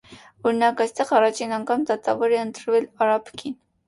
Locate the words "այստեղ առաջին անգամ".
0.85-1.83